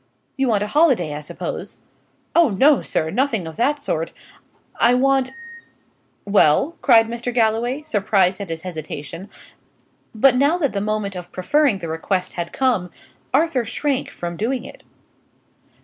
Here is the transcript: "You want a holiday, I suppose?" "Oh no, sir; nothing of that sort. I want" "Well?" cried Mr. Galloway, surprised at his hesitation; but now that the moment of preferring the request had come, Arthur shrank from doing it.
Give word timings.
"You 0.35 0.47
want 0.47 0.63
a 0.63 0.67
holiday, 0.73 1.13
I 1.13 1.19
suppose?" 1.19 1.77
"Oh 2.35 2.49
no, 2.49 2.81
sir; 2.81 3.11
nothing 3.11 3.45
of 3.45 3.55
that 3.57 3.79
sort. 3.79 4.11
I 4.79 4.95
want" 4.95 5.29
"Well?" 6.39 6.75
cried 6.81 7.07
Mr. 7.07 7.31
Galloway, 7.31 7.83
surprised 7.83 8.41
at 8.41 8.49
his 8.49 8.63
hesitation; 8.63 9.29
but 10.15 10.35
now 10.35 10.57
that 10.57 10.73
the 10.73 10.81
moment 10.81 11.15
of 11.15 11.31
preferring 11.31 11.77
the 11.77 11.87
request 11.87 12.33
had 12.33 12.51
come, 12.51 12.89
Arthur 13.31 13.63
shrank 13.63 14.09
from 14.09 14.37
doing 14.37 14.65
it. 14.65 14.81